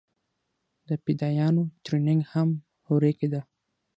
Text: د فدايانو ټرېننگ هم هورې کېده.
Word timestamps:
د 0.87 0.89
فدايانو 1.03 1.63
ټرېننگ 1.85 2.21
هم 2.33 2.49
هورې 2.87 3.11
کېده. 3.19 3.41